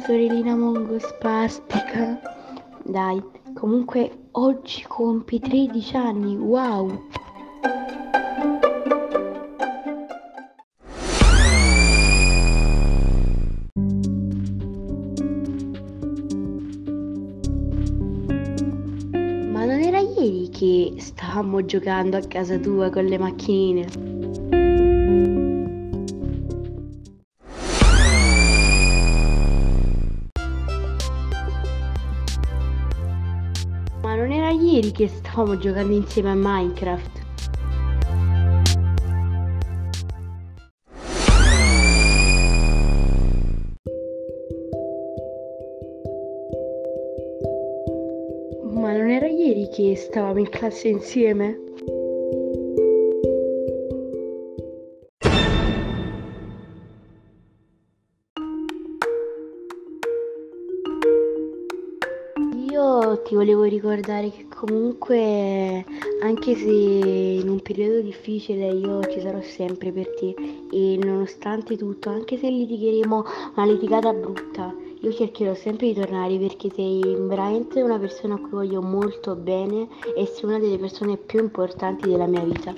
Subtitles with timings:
[0.00, 2.20] sorellina Mongo spastica.
[2.84, 3.22] Dai,
[3.54, 6.86] comunque oggi compi 13 anni, wow!
[19.50, 24.93] Ma non era ieri che stavamo giocando a casa tua con le macchinine?
[34.04, 37.22] Ma non era ieri che stavamo giocando insieme a Minecraft?
[48.74, 51.63] Ma non era ieri che stavamo in classe insieme?
[63.24, 65.84] Ti volevo ricordare che comunque,
[66.22, 70.34] anche se in un periodo difficile, io ci sarò sempre per te
[70.70, 73.24] e nonostante tutto, anche se litigheremo
[73.56, 78.50] una litigata brutta, io cercherò sempre di tornare perché sei veramente una persona a cui
[78.50, 82.74] voglio molto bene e sei una delle persone più importanti della mia vita.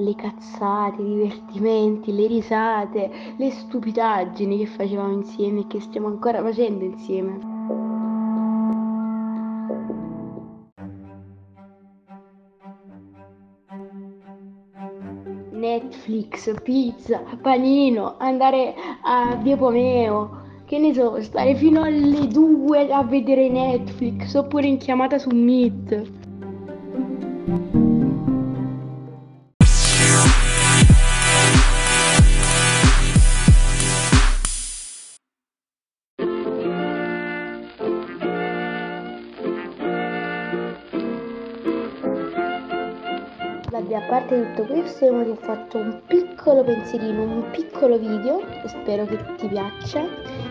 [0.00, 6.42] Le cazzate, i divertimenti, le risate, le stupidaggini che facevamo insieme e che stiamo ancora
[6.42, 7.58] facendo insieme.
[15.52, 23.02] Netflix, pizza, panino, andare a Via Pomeo, che ne so, stare fino alle 2 a
[23.02, 26.29] vedere Netflix oppure in chiamata su Meet.
[43.70, 48.42] Vabbè, a parte tutto questo, io ti ho fatto un piccolo pensierino, un piccolo video,
[48.64, 50.02] spero che ti piaccia.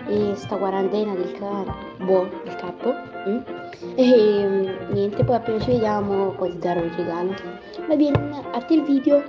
[0.07, 2.93] E sta quarantena del capo, boh, del capo.
[3.27, 3.37] mm.
[3.95, 7.35] E mm, niente, poi appena ci vediamo poi ti darò il regalo.
[7.87, 9.21] Va bene, a te il video.